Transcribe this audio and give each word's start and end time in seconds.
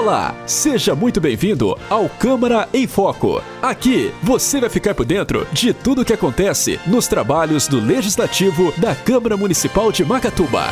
Olá, 0.00 0.32
seja 0.46 0.94
muito 0.94 1.20
bem-vindo 1.20 1.76
ao 1.90 2.08
Câmara 2.08 2.68
em 2.72 2.86
Foco. 2.86 3.42
Aqui 3.60 4.12
você 4.22 4.60
vai 4.60 4.70
ficar 4.70 4.94
por 4.94 5.04
dentro 5.04 5.44
de 5.52 5.74
tudo 5.74 6.02
o 6.02 6.04
que 6.04 6.12
acontece 6.12 6.78
nos 6.86 7.08
trabalhos 7.08 7.66
do 7.66 7.80
Legislativo 7.80 8.72
da 8.78 8.94
Câmara 8.94 9.36
Municipal 9.36 9.90
de 9.90 10.04
Macatuba. 10.04 10.66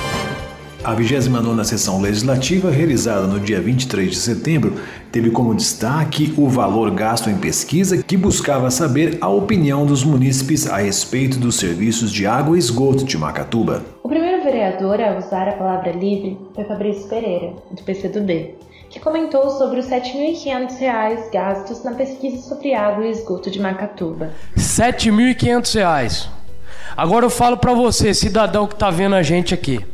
A 0.85 0.95
29ª 0.95 1.65
sessão 1.65 2.01
legislativa, 2.01 2.71
realizada 2.71 3.27
no 3.27 3.41
dia 3.41 3.61
23 3.61 4.09
de 4.09 4.17
setembro, 4.17 4.75
teve 5.11 5.29
como 5.33 5.57
destaque 5.57 6.33
o 6.39 6.49
valor 6.49 6.93
gasto 6.93 7.29
em 7.29 7.37
pesquisa 7.37 8.01
que 8.01 8.17
buscava 8.17 8.71
saber 8.71 9.19
a 9.21 9.29
opinião 9.29 9.85
dos 9.85 10.05
munícipes 10.05 10.69
a 10.69 10.77
respeito 10.77 11.37
dos 11.37 11.57
serviços 11.57 12.13
de 12.13 12.29
água 12.29 12.55
e 12.55 12.61
esgoto 12.61 13.03
de 13.03 13.19
Macatuba. 13.19 13.85
O 14.05 14.09
primeiro 14.09 14.45
vereador 14.45 15.01
a 15.01 15.19
usar 15.19 15.49
a 15.49 15.57
palavra 15.57 15.91
livre 15.91 16.39
foi 16.55 16.63
Fabrício 16.63 17.09
Pereira, 17.09 17.55
do 17.73 17.83
PCdoB 17.83 18.55
que 18.91 19.01
comentou 19.01 19.51
sobre 19.51 19.81
os 19.81 19.89
R$ 19.89 20.01
7.500 20.01 21.31
gastos 21.33 21.83
na 21.83 21.93
pesquisa 21.93 22.43
sobre 22.49 22.75
água 22.75 23.07
e 23.07 23.11
esgoto 23.11 23.51
de 23.51 23.61
Macatuba. 23.61 24.33
R$ 24.55 24.63
7.500. 24.63 26.29
Agora 26.97 27.25
eu 27.25 27.31
falo 27.31 27.57
para 27.57 27.75
você, 27.75 28.15
cidadão 28.15 28.67
que 28.67 28.75
está 28.75 28.91
vendo 28.91 29.15
a 29.15 29.23
gente 29.23 29.53
aqui. 29.53 29.85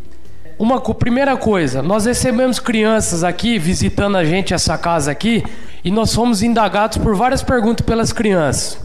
Uma 0.59 0.81
primeira 0.81 1.37
coisa, 1.37 1.83
nós 1.83 2.05
recebemos 2.05 2.61
crianças 2.61 3.25
aqui 3.25 3.59
visitando 3.59 4.17
a 4.17 4.25
gente 4.25 4.55
essa 4.55 4.79
casa 4.79 5.11
aqui 5.11 5.43
e 5.83 5.91
nós 5.91 6.15
fomos 6.15 6.43
indagados 6.43 6.99
por 6.99 7.17
várias 7.17 7.43
perguntas 7.43 7.85
pelas 7.85 8.13
crianças. 8.13 8.79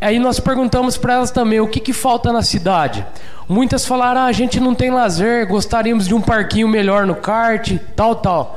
Aí 0.00 0.18
nós 0.18 0.38
perguntamos 0.38 0.98
para 0.98 1.14
elas 1.14 1.30
também 1.30 1.60
o 1.60 1.68
que, 1.68 1.80
que 1.80 1.92
falta 1.92 2.30
na 2.32 2.42
cidade. 2.42 3.06
Muitas 3.48 3.86
falaram: 3.86 4.22
ah, 4.22 4.24
a 4.26 4.32
gente 4.32 4.60
não 4.60 4.74
tem 4.74 4.90
lazer, 4.90 5.48
gostaríamos 5.48 6.06
de 6.06 6.14
um 6.14 6.20
parquinho 6.20 6.68
melhor 6.68 7.06
no 7.06 7.14
kart, 7.14 7.78
tal, 7.94 8.16
tal. 8.16 8.56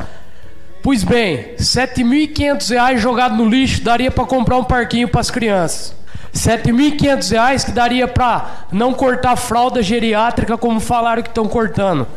Pois 0.81 1.03
bem, 1.03 1.35
R$ 1.35 1.55
7.500 1.57 2.97
jogado 2.97 3.35
no 3.35 3.49
lixo 3.49 3.81
daria 3.83 4.09
para 4.09 4.25
comprar 4.25 4.57
um 4.57 4.63
parquinho 4.63 5.09
para 5.09 5.19
as 5.19 5.29
crianças. 5.29 5.93
R$ 6.33 6.39
7.500 6.39 7.65
que 7.65 7.71
daria 7.71 8.07
para 8.07 8.65
não 8.71 8.93
cortar 8.93 9.35
fralda 9.35 9.83
geriátrica 9.83 10.57
como 10.57 10.79
falaram 10.79 11.21
que 11.21 11.29
estão 11.29 11.47
cortando. 11.47 12.07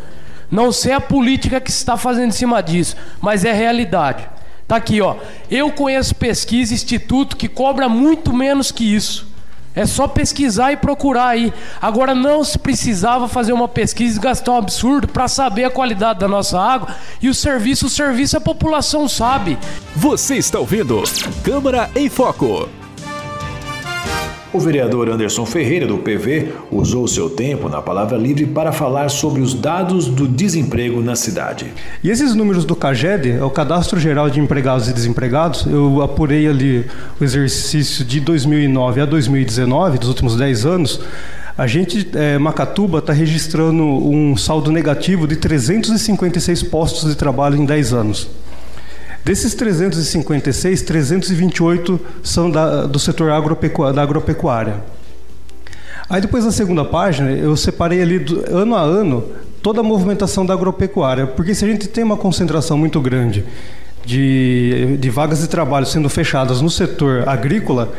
Não 0.51 0.71
sei 0.71 0.93
a 0.93 1.01
política 1.01 1.61
que 1.61 1.73
se 1.73 1.79
está 1.79 1.97
fazendo 1.97 2.29
em 2.29 2.33
cima 2.33 2.63
disso, 2.63 2.95
mas 3.21 3.45
é 3.45 3.53
realidade. 3.53 4.29
Tá 4.69 4.77
aqui, 4.77 5.01
ó. 5.01 5.17
Eu 5.51 5.73
conheço 5.73 6.15
pesquisa, 6.15 6.75
instituto 6.75 7.37
que 7.37 7.49
cobra 7.49 7.89
muito 7.89 8.33
menos 8.33 8.71
que 8.71 8.95
isso. 8.95 9.32
É 9.75 9.87
só 9.87 10.07
pesquisar 10.07 10.73
e 10.73 10.77
procurar 10.77 11.29
aí. 11.29 11.53
Agora 11.81 12.15
não 12.15 12.45
se 12.45 12.59
precisava 12.59 13.29
fazer 13.29 13.53
uma 13.53 13.69
pesquisa 13.69 14.19
e 14.19 14.23
gastar 14.23 14.53
um 14.53 14.57
absurdo 14.57 15.09
para 15.09 15.29
saber 15.29 15.65
a 15.65 15.71
qualidade 15.71 16.19
da 16.21 16.29
nossa 16.29 16.61
água 16.61 16.95
e 17.21 17.29
o 17.29 17.35
serviço, 17.35 17.87
o 17.87 17.91
serviço 17.91 18.37
a 18.37 18.41
população 18.41 19.09
sabe. 19.09 19.59
Você 19.97 20.37
está 20.37 20.59
ouvindo 20.59 21.03
Câmara 21.43 21.91
em 21.95 22.09
Foco. 22.09 22.82
O 24.55 24.61
vereador 24.61 25.09
Anderson 25.09 25.47
Ferreira, 25.47 25.87
do 25.87 25.97
PV, 25.97 26.53
usou 26.71 27.09
seu 27.09 27.31
tempo 27.31 27.71
na 27.71 27.81
palavra 27.81 28.19
livre 28.19 28.45
para 28.45 28.71
falar 28.71 29.09
sobre 29.09 29.41
os 29.41 29.55
dados 29.55 30.09
do 30.09 30.29
desemprego 30.29 31.01
na 31.01 31.17
cidade. 31.17 31.73
E 32.05 32.11
esses 32.11 32.35
números 32.35 32.67
do 32.67 32.77
CAGED, 32.77 33.31
é 33.31 33.43
o 33.43 33.49
Cadastro 33.49 33.99
Geral 33.99 34.29
de 34.29 34.41
Empregados 34.41 34.91
e 34.91 34.93
Desempregados, 34.93 35.65
eu 35.65 36.03
apurei 36.03 36.47
ali 36.47 36.85
o 37.19 37.25
exercício 37.25 38.05
de 38.05 38.21
2009 38.21 39.01
a 39.01 39.07
2019, 39.07 39.97
dos 39.97 40.09
últimos 40.11 40.37
10 40.37 40.67
anos. 40.67 41.01
A 41.57 41.67
gente, 41.67 42.07
é, 42.15 42.37
Macatuba, 42.37 42.99
está 42.99 43.15
registrando 43.15 43.83
um 43.83 44.37
saldo 44.37 44.71
negativo 44.71 45.27
de 45.27 45.37
356 45.37 46.63
postos 46.65 47.09
de 47.09 47.17
trabalho 47.17 47.57
em 47.57 47.65
10 47.65 47.95
anos. 47.95 48.29
Desses 49.25 49.55
356, 49.55 50.83
328 50.83 52.01
são 52.23 52.51
da, 52.51 52.87
do 52.87 52.99
setor 52.99 53.31
agropecuário, 53.31 53.95
da 53.95 54.03
agropecuária. 54.03 54.83
Aí 56.11 56.21
depois 56.21 56.45
na 56.45 56.51
segunda 56.51 56.85
página 56.85 57.31
eu 57.31 57.57
separei 57.57 58.03
ali 58.03 58.19
do, 58.19 58.45
ano 58.55 58.75
a 58.75 58.83
ano 58.83 59.25
toda 59.63 59.81
a 59.81 59.83
movimentação 59.83 60.45
da 60.45 60.53
agropecuária, 60.53 61.27
porque 61.27 61.55
se 61.55 61.65
a 61.65 61.69
gente 61.69 61.87
tem 61.87 62.03
uma 62.03 62.17
concentração 62.17 62.77
muito 62.77 63.01
grande 63.01 63.45
de, 64.05 64.97
de 64.99 65.11
vagas 65.11 65.41
de 65.41 65.49
trabalho 65.49 65.87
sendo 65.87 66.09
fechadas 66.09 66.61
no 66.61 66.69
setor 66.69 67.29
agrícola, 67.29 67.93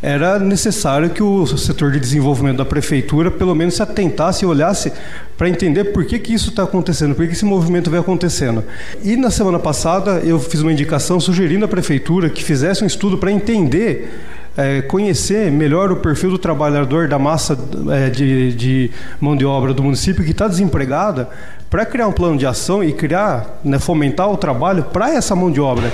era 0.00 0.38
necessário 0.38 1.10
que 1.10 1.22
o 1.22 1.46
setor 1.46 1.90
de 1.90 1.98
desenvolvimento 1.98 2.58
da 2.58 2.64
prefeitura 2.64 3.30
pelo 3.30 3.54
menos 3.54 3.74
se 3.74 3.82
atentasse 3.82 4.44
e 4.44 4.46
olhasse 4.46 4.92
para 5.36 5.48
entender 5.48 5.84
por 5.86 6.04
que, 6.04 6.18
que 6.18 6.32
isso 6.32 6.50
está 6.50 6.62
acontecendo, 6.62 7.14
por 7.14 7.22
que, 7.22 7.28
que 7.28 7.34
esse 7.34 7.44
movimento 7.44 7.90
vem 7.90 8.00
acontecendo. 8.00 8.64
E 9.02 9.16
na 9.16 9.30
semana 9.30 9.58
passada 9.58 10.20
eu 10.24 10.38
fiz 10.38 10.60
uma 10.60 10.72
indicação 10.72 11.18
sugerindo 11.18 11.64
à 11.64 11.68
prefeitura 11.68 12.30
que 12.30 12.44
fizesse 12.44 12.84
um 12.84 12.86
estudo 12.86 13.18
para 13.18 13.32
entender 13.32 14.08
é, 14.56 14.82
conhecer 14.82 15.52
melhor 15.52 15.92
o 15.92 15.96
perfil 15.96 16.30
do 16.30 16.38
trabalhador 16.38 17.06
da 17.06 17.16
massa 17.16 17.56
é, 17.92 18.10
de, 18.10 18.52
de, 18.54 18.90
mão 19.20 19.36
de 19.36 19.44
obra 19.44 19.72
do 19.72 19.84
município 19.84 20.24
que 20.24 20.32
está 20.32 20.48
desempregada, 20.48 21.28
para 21.70 21.86
criar 21.86 22.08
um 22.08 22.12
plano 22.12 22.36
de 22.36 22.44
ação 22.44 22.82
e 22.82 22.92
criar, 22.92 23.60
né, 23.62 23.78
fomentar 23.78 24.28
o 24.28 24.36
trabalho 24.36 24.82
para 24.84 25.14
essa 25.14 25.36
mão 25.36 25.48
de 25.48 25.60
obra. 25.60 25.92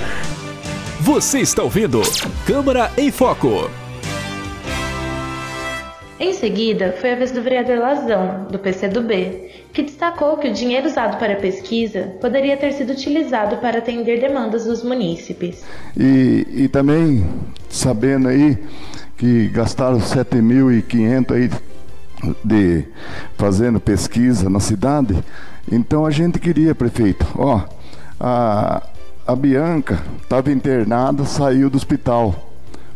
Você 0.99 1.39
está 1.39 1.61
ouvindo 1.61 2.01
Câmara 2.47 2.89
em 2.97 3.11
Foco. 3.11 3.84
Em 6.17 6.31
seguida, 6.31 6.95
foi 7.01 7.11
a 7.11 7.15
vez 7.15 7.31
do 7.31 7.41
vereador 7.41 7.77
Lazão, 7.77 8.47
do 8.49 8.57
PCdoB, 8.57 9.51
que 9.73 9.83
destacou 9.83 10.37
que 10.37 10.47
o 10.47 10.53
dinheiro 10.53 10.87
usado 10.87 11.17
para 11.17 11.33
a 11.33 11.35
pesquisa 11.35 12.13
poderia 12.21 12.55
ter 12.55 12.71
sido 12.71 12.93
utilizado 12.93 13.57
para 13.57 13.79
atender 13.79 14.21
demandas 14.21 14.63
dos 14.63 14.81
munícipes. 14.81 15.65
E, 15.97 16.47
e 16.49 16.67
também 16.69 17.29
sabendo 17.69 18.29
aí 18.29 18.57
que 19.17 19.49
gastaram 19.49 19.99
7.500 19.99 21.31
aí 21.35 21.49
de 22.45 22.85
fazendo 23.37 23.77
pesquisa 23.81 24.49
na 24.49 24.61
cidade, 24.61 25.21
então 25.69 26.05
a 26.05 26.11
gente 26.11 26.39
queria, 26.39 26.73
prefeito, 26.73 27.25
ó, 27.37 27.61
a, 28.17 28.81
a 29.27 29.35
Bianca 29.35 30.01
estava 30.21 30.49
internada, 30.49 31.25
saiu 31.25 31.69
do 31.69 31.75
hospital. 31.75 32.53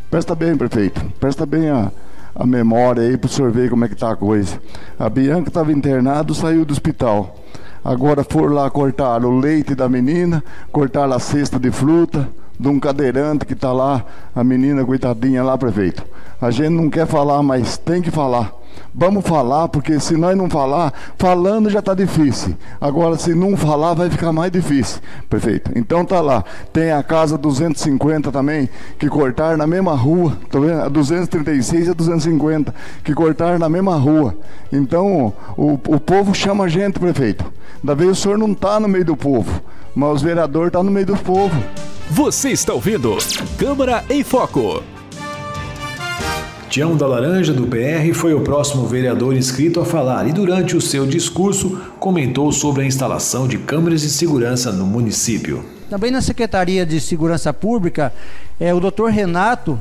Presta 0.10 0.34
bem, 0.34 0.56
prefeito, 0.56 1.04
presta 1.20 1.46
bem 1.46 1.70
a 1.70 1.92
a 2.36 2.46
memória 2.46 3.04
aí 3.04 3.18
para 3.18 3.28
o 3.28 3.30
senhor 3.30 3.52
ver 3.52 3.70
como 3.70 3.86
é 3.86 3.88
que 3.88 3.96
tá 3.96 4.12
a 4.12 4.16
coisa. 4.16 4.60
A 4.98 5.10
Bianca 5.10 5.50
estava 5.50 5.72
internada, 5.72 6.34
saiu 6.34 6.66
do 6.66 6.72
hospital. 6.72 7.36
Agora 7.84 8.24
foram 8.24 8.54
lá 8.54 8.70
cortar 8.70 9.24
o 9.24 9.40
leite 9.40 9.74
da 9.74 9.88
menina, 9.88 10.44
cortar 10.72 11.12
a 11.12 11.20
cesta 11.20 11.58
de 11.58 11.72
fruta 11.72 12.28
de 12.60 12.68
um 12.68 12.80
cadeirante 12.80 13.46
que 13.46 13.54
está 13.54 13.72
lá, 13.72 14.04
a 14.36 14.44
menina 14.44 14.84
coitadinha 14.84 15.42
lá, 15.42 15.58
prefeito. 15.58 16.04
A 16.42 16.52
gente 16.52 16.72
não 16.72 16.90
quer 16.90 17.08
falar, 17.08 17.42
mas 17.42 17.78
tem 17.78 18.02
que 18.02 18.12
falar. 18.12 18.59
Vamos 18.94 19.26
falar, 19.26 19.68
porque 19.68 20.00
se 20.00 20.18
nós 20.18 20.36
não 20.36 20.50
falar, 20.50 20.94
falando 21.18 21.70
já 21.70 21.80
está 21.80 21.94
difícil. 21.94 22.56
Agora, 22.82 23.18
se 23.18 23.36
não 23.36 23.56
falar, 23.56 23.94
vai 23.94 24.10
ficar 24.10 24.32
mais 24.32 24.52
difícil. 24.52 25.00
Perfeito. 25.30 25.72
Então 25.76 26.04
tá 26.04 26.20
lá. 26.22 26.44
Tem 26.74 26.92
a 26.92 27.04
casa 27.04 27.38
250 27.38 28.32
também, 28.32 28.68
que 28.98 29.08
cortaram 29.08 29.58
na 29.58 29.68
mesma 29.68 29.94
rua. 29.94 30.38
Tô 30.50 30.62
vendo? 30.62 30.82
A 30.82 30.90
236 30.90 31.88
e 31.88 31.92
a 31.92 31.94
250, 31.94 32.74
que 33.04 33.14
cortaram 33.14 33.60
na 33.60 33.70
mesma 33.70 33.96
rua. 33.96 34.36
Então, 34.72 35.34
o, 35.58 35.74
o 35.74 36.00
povo 36.00 36.34
chama 36.34 36.66
a 36.66 36.68
gente, 36.68 37.00
prefeito. 37.00 37.46
Da 37.84 37.94
vez 37.94 38.12
o 38.12 38.16
senhor 38.16 38.38
não 38.38 38.52
está 38.52 38.80
no 38.80 38.88
meio 38.88 39.06
do 39.06 39.16
povo, 39.16 39.62
mas 39.96 40.16
os 40.16 40.22
vereadores 40.22 40.68
estão 40.68 40.82
tá 40.82 40.86
no 40.86 40.92
meio 40.92 41.06
do 41.06 41.16
povo. 41.16 41.56
Você 42.10 42.50
está 42.50 42.74
ouvindo 42.74 43.18
Câmara 43.58 44.04
em 44.10 44.24
Foco. 44.24 44.99
Tião 46.70 46.96
da 46.96 47.08
Laranja, 47.08 47.52
do 47.52 47.66
PR, 47.66 48.14
foi 48.14 48.36
o 48.36 48.42
próximo 48.42 48.86
vereador 48.86 49.36
inscrito 49.36 49.80
a 49.80 49.86
falar 49.86 50.28
e, 50.28 50.32
durante 50.32 50.78
o 50.78 50.82
seu 50.82 51.04
discurso, 51.08 51.82
comentou 52.00 52.52
sobre 52.52 52.84
a 52.84 52.86
instalação 52.86 53.48
de 53.48 53.58
câmeras 53.58 54.02
de 54.02 54.10
segurança 54.10 54.72
no 54.72 54.86
município. 54.86 55.66
Também 55.90 56.12
na 56.12 56.22
Secretaria 56.22 56.86
de 56.86 57.02
Segurança 57.02 57.52
Pública, 57.52 58.14
é, 58.60 58.72
o 58.72 58.80
doutor 58.80 59.10
Renato 59.10 59.80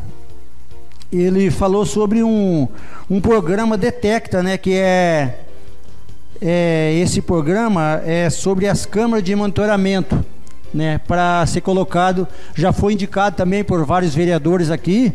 ele 1.13 1.51
falou 1.51 1.85
sobre 1.85 2.23
um, 2.23 2.67
um 3.11 3.21
programa 3.21 3.77
Detecta, 3.77 4.43
né, 4.43 4.57
que 4.57 4.73
é, 4.73 5.41
é 6.41 6.95
esse 7.03 7.21
programa 7.21 8.01
é 8.05 8.31
sobre 8.31 8.67
as 8.67 8.87
câmeras 8.87 9.23
de 9.23 9.37
monitoramento, 9.37 10.25
né, 10.73 10.99
para 11.07 11.45
ser 11.45 11.61
colocado, 11.61 12.27
já 12.55 12.73
foi 12.73 12.95
indicado 12.95 13.37
também 13.37 13.63
por 13.63 13.85
vários 13.85 14.15
vereadores 14.15 14.71
aqui, 14.71 15.13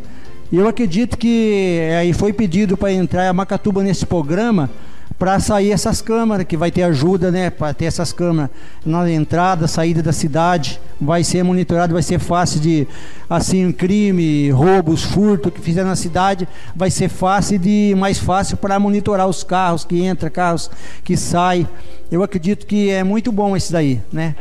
e 0.54 0.58
eu 0.58 0.68
acredito 0.68 1.18
que 1.18 1.80
é, 1.82 1.98
aí 1.98 2.14
foi 2.14 2.32
pedido 2.32 2.78
para 2.78 2.92
entrar 2.92 3.28
a 3.28 3.34
Macatuba 3.34 3.82
nesse 3.82 4.06
programa 4.06 4.70
para 5.18 5.40
sair 5.40 5.72
essas 5.72 6.00
câmaras, 6.00 6.46
que 6.46 6.56
vai 6.56 6.70
ter 6.70 6.84
ajuda, 6.84 7.32
né, 7.32 7.50
para 7.50 7.74
ter 7.74 7.86
essas 7.86 8.14
câmaras 8.14 8.52
na 8.86 9.10
entrada, 9.10 9.68
saída 9.68 10.04
da 10.04 10.14
cidade, 10.14 10.80
vai 11.02 11.24
ser 11.24 11.42
monitorado, 11.42 11.94
vai 11.94 12.04
ser 12.04 12.20
fácil 12.20 12.60
de, 12.60 12.88
assim, 13.28 13.72
crime, 13.72 14.52
roubos, 14.52 15.02
furto 15.02 15.50
que 15.50 15.60
fizer 15.60 15.84
na 15.84 15.96
cidade, 15.96 16.48
vai 16.76 16.92
ser 16.92 17.10
fácil 17.10 17.58
de, 17.58 17.96
mais 17.98 18.20
fácil 18.20 18.56
para 18.56 18.78
monitorar 18.80 19.28
os 19.28 19.44
carros 19.44 19.84
que 19.84 20.06
entram, 20.06 20.30
carros 20.30 20.70
que 21.04 21.18
saem. 21.18 21.68
Eu 22.12 22.22
acredito 22.22 22.68
que 22.68 22.92
é 22.92 23.04
muito 23.04 23.32
bom 23.32 23.58
esse 23.58 23.74
daí, 23.74 24.00
né. 24.12 24.36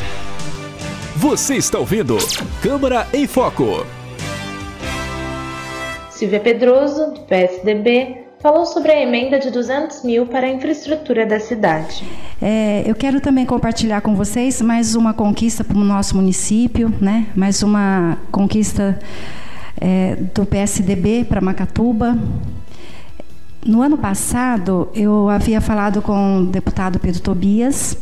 Você 1.17 1.55
está 1.55 1.79
ouvindo 1.79 2.19
Câmara 2.61 3.09
em 3.15 3.27
Foco. 3.27 4.02
Silvia 6.23 6.39
Pedroso, 6.39 7.15
do 7.15 7.21
PSDB, 7.23 8.27
falou 8.39 8.65
sobre 8.65 8.93
a 8.93 9.03
emenda 9.03 9.41
de 9.41 9.51
200 9.51 10.05
mil 10.05 10.25
para 10.25 10.47
a 10.47 10.51
infraestrutura 10.51 11.27
da 11.27 11.41
cidade. 11.41 12.05
É, 12.41 12.85
eu 12.87 12.95
quero 12.95 13.21
também 13.21 13.45
compartilhar 13.45 14.01
com 14.03 14.15
vocês 14.15 14.63
mais 14.63 14.95
uma 14.95 15.13
conquista 15.13 15.65
para 15.65 15.77
o 15.77 15.83
nosso 15.83 16.15
município, 16.15 16.95
né? 17.01 17.27
mais 17.35 17.65
uma 17.65 18.19
conquista 18.31 19.01
é, 19.81 20.15
do 20.33 20.47
PSDB 20.47 21.25
para 21.25 21.41
Macatuba. 21.41 22.17
No 23.67 23.83
ano 23.83 23.99
passado, 23.99 24.91
eu 24.95 25.29
havia 25.29 25.61
falado 25.61 26.01
com 26.01 26.43
o 26.43 26.47
deputado 26.47 27.01
Pedro 27.01 27.21
Tobias 27.21 27.99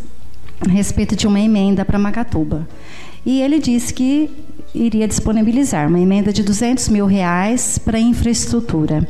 a 0.61 0.71
respeito 0.71 1.17
de 1.17 1.27
uma 1.27 1.41
emenda 1.41 1.87
para 1.87 1.99
Macatuba. 1.99 2.69
E 3.25 3.41
ele 3.41 3.59
disse 3.59 3.95
que 3.95 4.31
iria 4.75 5.07
disponibilizar 5.07 5.89
uma 5.89 5.99
emenda 5.99 6.33
de 6.33 6.43
200 6.43 6.89
mil 6.89 7.07
reais 7.07 7.79
para 7.79 7.99
infraestrutura. 7.99 9.07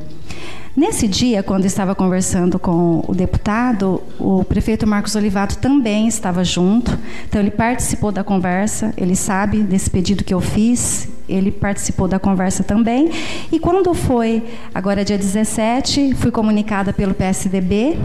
Nesse 0.77 1.09
dia, 1.09 1.43
quando 1.43 1.65
estava 1.65 1.97
conversando 1.97 2.59
com 2.59 3.05
o 3.07 3.13
deputado, 3.13 4.01
o 4.19 4.45
prefeito 4.45 4.87
Marcos 4.87 5.17
Olivato 5.17 5.59
também 5.59 6.07
estava 6.07 6.45
junto. 6.45 6.97
Então, 7.29 7.41
ele 7.41 7.51
participou 7.51 8.13
da 8.13 8.23
conversa, 8.23 8.95
ele 8.97 9.17
sabe 9.17 9.63
desse 9.63 9.91
pedido 9.91 10.23
que 10.23 10.33
eu 10.33 10.41
fiz, 10.41 11.09
ele 11.29 11.51
participou 11.51 12.07
da 12.07 12.21
conversa 12.21 12.63
também. 12.63 13.11
E 13.51 13.59
quando 13.59 13.93
foi, 13.93 14.45
agora 14.73 15.05
dia 15.05 15.19
17, 15.19 16.15
fui 16.15 16.31
comunicada 16.31 16.93
pelo 16.93 17.15
PSDB, 17.15 17.99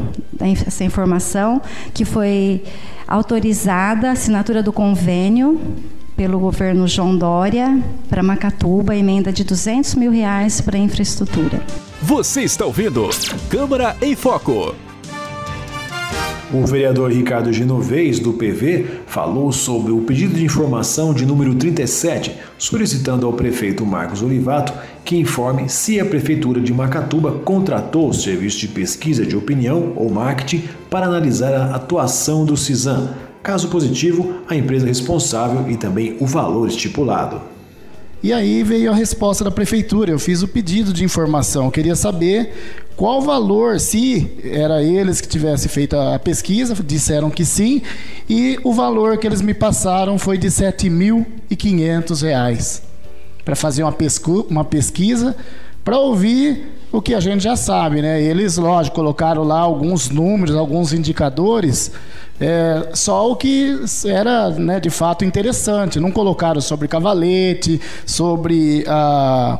essa 0.68 0.84
informação, 0.84 1.62
que 1.94 2.04
foi 2.04 2.64
autorizada 3.08 4.10
a 4.10 4.14
assinatura 4.14 4.64
do 4.64 4.74
convênio 4.74 5.62
pelo 6.16 6.40
governo 6.40 6.88
João 6.88 7.18
Dória 7.18 7.80
para 8.10 8.24
Macatuba, 8.24 8.96
emenda 8.96 9.32
de 9.32 9.44
200 9.44 9.96
mil 9.96 10.12
reais 10.12 10.62
para 10.62 10.78
infraestrutura. 10.78 11.62
Você 12.02 12.42
está 12.42 12.66
ouvindo 12.66 13.10
Câmara 13.50 13.96
em 14.02 14.16
Foco. 14.16 14.74
O 16.54 16.66
vereador 16.66 17.12
Ricardo 17.12 17.52
Genovez, 17.52 18.20
do 18.20 18.32
PV, 18.32 19.02
falou 19.08 19.52
sobre 19.52 19.92
o 19.92 20.02
pedido 20.02 20.36
de 20.36 20.46
informação 20.46 21.14
de 21.14 21.26
número 21.26 21.56
37, 21.56 22.34
solicitando 22.58 23.26
ao 23.26 23.34
prefeito 23.34 23.86
Marcos 23.86 24.22
Olivato 24.22 24.72
que 25.04 25.18
informe 25.18 25.68
se 25.68 26.00
a 26.00 26.06
Prefeitura 26.06 26.62
de 26.62 26.72
Macatuba 26.72 27.32
contratou 27.44 28.10
o 28.10 28.14
serviço 28.14 28.60
de 28.60 28.68
pesquisa 28.68 29.26
de 29.26 29.36
opinião 29.36 29.94
ou 29.96 30.10
marketing 30.10 30.64
para 30.90 31.08
analisar 31.08 31.54
a 31.54 31.76
atuação 31.76 32.46
do 32.46 32.56
CISAM 32.56 33.14
Caso 33.46 33.68
positivo, 33.68 34.42
a 34.50 34.56
empresa 34.56 34.88
responsável 34.88 35.70
e 35.70 35.78
também 35.78 36.18
o 36.20 36.26
valor 36.26 36.68
estipulado. 36.68 37.40
E 38.24 38.34
aí 38.34 38.64
veio 38.64 38.92
a 38.92 38.96
resposta 38.96 39.44
da 39.44 39.52
prefeitura. 39.52 40.10
Eu 40.10 40.18
fiz 40.18 40.42
o 40.42 40.48
pedido 40.48 40.92
de 40.92 41.04
informação. 41.04 41.66
Eu 41.66 41.72
queria 41.72 41.96
saber 41.96 42.82
qual 42.96 43.22
valor, 43.22 43.80
se 43.80 44.32
era 44.44 44.82
eles 44.82 45.22
que 45.22 45.28
tivessem 45.28 45.70
feito 45.70 45.96
a 45.96 46.18
pesquisa, 46.18 46.74
disseram 46.84 47.30
que 47.30 47.46
sim, 47.46 47.84
e 48.28 48.58
o 48.64 48.74
valor 48.74 49.20
que 49.20 49.28
eles 49.28 49.44
me 49.44 49.54
passaram 49.54 50.18
foi 50.18 50.40
de 50.40 50.48
R$ 50.48 50.54
7.500 50.54 52.82
para 53.46 53.56
fazer 53.56 53.84
uma, 53.84 53.92
pescu 53.92 54.48
uma 54.50 54.66
pesquisa, 54.66 55.36
para 55.84 56.00
ouvir 56.00 56.75
o 56.98 57.02
que 57.02 57.14
a 57.14 57.20
gente 57.20 57.44
já 57.44 57.56
sabe, 57.56 58.02
né? 58.02 58.22
Eles, 58.22 58.58
lógico, 58.58 58.96
colocaram 58.96 59.44
lá 59.44 59.60
alguns 59.60 60.10
números, 60.10 60.56
alguns 60.56 60.94
indicadores, 60.94 61.92
é, 62.40 62.90
só 62.94 63.32
o 63.32 63.36
que 63.36 63.80
era 64.06 64.50
né, 64.52 64.80
de 64.80 64.90
fato 64.90 65.26
interessante. 65.26 66.00
Não 66.00 66.12
colocaram 66.12 66.62
sobre 66.62 66.88
cavalete, 66.88 67.82
sobre 68.06 68.84
a, 68.88 69.60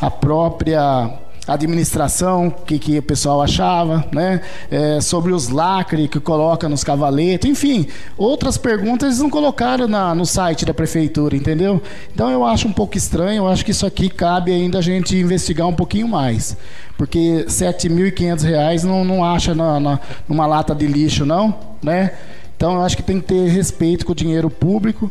a 0.00 0.10
própria 0.10 1.23
administração, 1.46 2.48
o 2.48 2.50
que, 2.50 2.78
que 2.78 2.98
o 2.98 3.02
pessoal 3.02 3.42
achava, 3.42 4.04
né? 4.12 4.40
É, 4.70 5.00
sobre 5.00 5.32
os 5.32 5.48
lacres 5.48 6.08
que 6.08 6.18
coloca 6.18 6.68
nos 6.68 6.82
cavaletes, 6.82 7.50
enfim, 7.50 7.86
outras 8.16 8.56
perguntas 8.56 9.08
eles 9.08 9.18
não 9.20 9.30
colocaram 9.30 9.86
na, 9.86 10.14
no 10.14 10.24
site 10.24 10.64
da 10.64 10.72
prefeitura, 10.72 11.36
entendeu? 11.36 11.82
Então 12.12 12.30
eu 12.30 12.44
acho 12.44 12.66
um 12.66 12.72
pouco 12.72 12.96
estranho, 12.96 13.42
eu 13.42 13.48
acho 13.48 13.64
que 13.64 13.70
isso 13.70 13.84
aqui 13.84 14.08
cabe 14.08 14.52
ainda 14.52 14.78
a 14.78 14.82
gente 14.82 15.16
investigar 15.16 15.66
um 15.66 15.74
pouquinho 15.74 16.08
mais, 16.08 16.56
porque 16.96 17.18
R$ 17.18 17.44
7.500 17.46 18.84
não, 18.84 19.04
não 19.04 19.24
acha 19.24 19.54
na, 19.54 19.78
na, 19.78 20.00
numa 20.28 20.46
lata 20.46 20.74
de 20.74 20.86
lixo, 20.86 21.26
não, 21.26 21.54
né? 21.82 22.12
Então 22.56 22.74
eu 22.74 22.82
acho 22.82 22.96
que 22.96 23.02
tem 23.02 23.20
que 23.20 23.26
ter 23.26 23.48
respeito 23.48 24.06
com 24.06 24.12
o 24.12 24.14
dinheiro 24.14 24.48
público. 24.48 25.10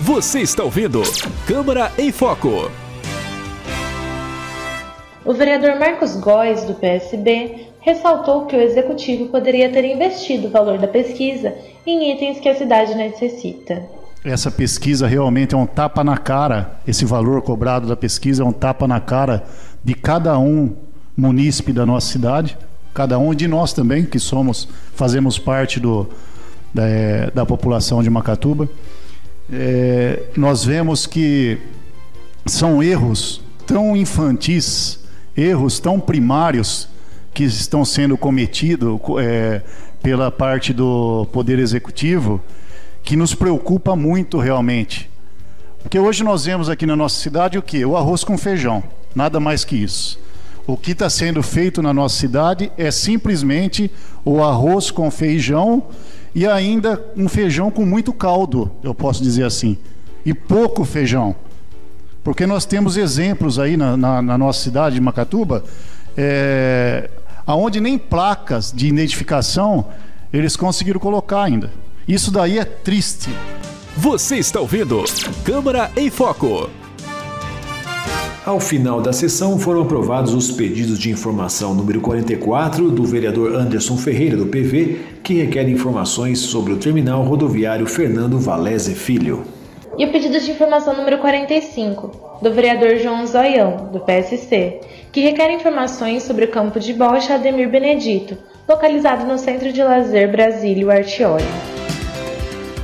Você 0.00 0.40
está 0.40 0.62
ouvindo 0.62 1.02
Câmara 1.46 1.92
em 1.98 2.12
Foco. 2.12 2.70
O 5.28 5.34
vereador 5.34 5.78
Marcos 5.78 6.16
Góes, 6.16 6.64
do 6.64 6.72
PSB, 6.72 7.66
ressaltou 7.80 8.46
que 8.46 8.56
o 8.56 8.60
executivo 8.62 9.26
poderia 9.26 9.70
ter 9.70 9.84
investido 9.84 10.48
o 10.48 10.50
valor 10.50 10.78
da 10.78 10.88
pesquisa 10.88 11.54
em 11.86 12.14
itens 12.14 12.40
que 12.40 12.48
a 12.48 12.56
cidade 12.56 12.94
necessita. 12.94 13.82
Essa 14.24 14.50
pesquisa 14.50 15.06
realmente 15.06 15.54
é 15.54 15.58
um 15.58 15.66
tapa 15.66 16.02
na 16.02 16.16
cara, 16.16 16.80
esse 16.86 17.04
valor 17.04 17.42
cobrado 17.42 17.86
da 17.86 17.94
pesquisa 17.94 18.42
é 18.42 18.46
um 18.46 18.54
tapa 18.54 18.88
na 18.88 19.00
cara 19.00 19.44
de 19.84 19.92
cada 19.92 20.38
um 20.38 20.74
munícipe 21.14 21.74
da 21.74 21.84
nossa 21.84 22.10
cidade, 22.10 22.56
cada 22.94 23.18
um 23.18 23.34
de 23.34 23.46
nós 23.46 23.74
também, 23.74 24.06
que 24.06 24.18
somos, 24.18 24.66
fazemos 24.94 25.38
parte 25.38 25.78
do, 25.78 26.08
da, 26.72 26.84
da 27.34 27.44
população 27.44 28.02
de 28.02 28.08
Macatuba. 28.08 28.66
É, 29.52 30.22
nós 30.34 30.64
vemos 30.64 31.06
que 31.06 31.58
são 32.46 32.82
erros 32.82 33.42
tão 33.66 33.94
infantis 33.94 35.06
erros 35.38 35.78
tão 35.78 36.00
primários 36.00 36.88
que 37.32 37.44
estão 37.44 37.84
sendo 37.84 38.18
cometidos 38.18 38.98
é, 39.20 39.62
pela 40.02 40.30
parte 40.30 40.72
do 40.72 41.26
Poder 41.32 41.60
Executivo 41.60 42.40
que 43.04 43.14
nos 43.14 43.34
preocupa 43.34 43.94
muito 43.94 44.38
realmente. 44.38 45.08
Porque 45.80 45.98
hoje 45.98 46.24
nós 46.24 46.44
vemos 46.44 46.68
aqui 46.68 46.84
na 46.84 46.96
nossa 46.96 47.20
cidade 47.20 47.56
o 47.56 47.62
que? 47.62 47.84
O 47.84 47.96
arroz 47.96 48.24
com 48.24 48.36
feijão, 48.36 48.82
nada 49.14 49.38
mais 49.38 49.64
que 49.64 49.76
isso. 49.76 50.18
O 50.66 50.76
que 50.76 50.90
está 50.90 51.08
sendo 51.08 51.42
feito 51.42 51.80
na 51.80 51.94
nossa 51.94 52.16
cidade 52.16 52.72
é 52.76 52.90
simplesmente 52.90 53.90
o 54.24 54.42
arroz 54.42 54.90
com 54.90 55.10
feijão 55.10 55.84
e 56.34 56.46
ainda 56.46 57.02
um 57.16 57.28
feijão 57.28 57.70
com 57.70 57.86
muito 57.86 58.12
caldo, 58.12 58.70
eu 58.82 58.94
posso 58.94 59.22
dizer 59.22 59.44
assim, 59.44 59.78
e 60.26 60.34
pouco 60.34 60.84
feijão. 60.84 61.34
Porque 62.28 62.46
nós 62.46 62.66
temos 62.66 62.98
exemplos 62.98 63.58
aí 63.58 63.74
na, 63.74 63.96
na, 63.96 64.20
na 64.20 64.36
nossa 64.36 64.62
cidade 64.62 64.96
de 64.96 65.00
Macatuba, 65.00 65.64
é, 66.14 67.08
aonde 67.46 67.80
nem 67.80 67.96
placas 67.96 68.70
de 68.70 68.86
identificação 68.86 69.86
eles 70.30 70.54
conseguiram 70.54 71.00
colocar 71.00 71.44
ainda. 71.44 71.72
Isso 72.06 72.30
daí 72.30 72.58
é 72.58 72.66
triste. 72.66 73.30
Você 73.96 74.36
está 74.36 74.60
ouvindo 74.60 75.02
Câmara 75.42 75.90
em 75.96 76.10
Foco. 76.10 76.68
Ao 78.44 78.60
final 78.60 79.00
da 79.00 79.14
sessão 79.14 79.58
foram 79.58 79.80
aprovados 79.80 80.34
os 80.34 80.50
pedidos 80.50 80.98
de 80.98 81.10
informação 81.10 81.72
número 81.72 82.02
44 82.02 82.90
do 82.90 83.04
vereador 83.06 83.54
Anderson 83.54 83.96
Ferreira 83.96 84.36
do 84.36 84.48
PV, 84.48 85.00
que 85.22 85.32
requer 85.32 85.66
informações 85.66 86.40
sobre 86.40 86.74
o 86.74 86.76
terminal 86.76 87.22
rodoviário 87.24 87.86
Fernando 87.86 88.38
Valese 88.38 88.94
Filho 88.94 89.46
e 89.98 90.04
o 90.04 90.12
pedido 90.12 90.38
de 90.38 90.52
informação 90.52 90.94
número 90.94 91.18
45, 91.18 92.38
do 92.40 92.52
vereador 92.52 92.96
João 92.98 93.26
Zoião, 93.26 93.88
do 93.90 93.98
PSC, 93.98 94.80
que 95.12 95.20
requer 95.20 95.50
informações 95.50 96.22
sobre 96.22 96.44
o 96.44 96.50
campo 96.50 96.78
de 96.78 96.92
bocha 96.94 97.34
Ademir 97.34 97.68
Benedito, 97.68 98.38
localizado 98.68 99.26
no 99.26 99.36
Centro 99.36 99.72
de 99.72 99.82
Lazer 99.82 100.30
Brasílio 100.30 100.90
Artioli. 100.90 101.77